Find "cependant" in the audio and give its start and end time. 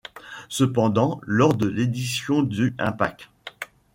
0.49-1.19